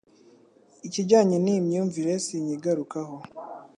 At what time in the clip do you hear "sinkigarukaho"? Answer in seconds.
2.25-3.15